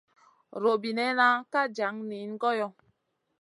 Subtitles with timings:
[0.61, 2.67] Robinena ka jan niyna goyo.